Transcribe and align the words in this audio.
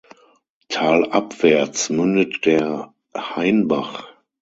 Talabwärts 0.71 1.91
mündet 1.91 2.43
der 2.47 2.91
"Hainbach". 3.15 4.09